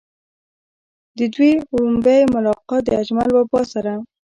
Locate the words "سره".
3.73-3.93